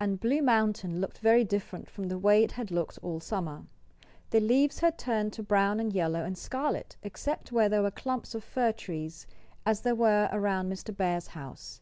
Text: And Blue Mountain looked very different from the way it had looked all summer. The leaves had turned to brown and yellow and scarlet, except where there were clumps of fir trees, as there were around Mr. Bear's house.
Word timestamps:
And 0.00 0.18
Blue 0.18 0.42
Mountain 0.42 1.00
looked 1.00 1.18
very 1.18 1.44
different 1.44 1.88
from 1.88 2.08
the 2.08 2.18
way 2.18 2.42
it 2.42 2.50
had 2.50 2.72
looked 2.72 2.98
all 3.00 3.20
summer. 3.20 3.62
The 4.30 4.40
leaves 4.40 4.80
had 4.80 4.98
turned 4.98 5.32
to 5.34 5.42
brown 5.44 5.78
and 5.78 5.92
yellow 5.92 6.24
and 6.24 6.36
scarlet, 6.36 6.96
except 7.04 7.52
where 7.52 7.68
there 7.68 7.82
were 7.82 7.92
clumps 7.92 8.34
of 8.34 8.42
fir 8.42 8.72
trees, 8.72 9.24
as 9.64 9.82
there 9.82 9.94
were 9.94 10.28
around 10.32 10.68
Mr. 10.68 10.92
Bear's 10.96 11.28
house. 11.28 11.80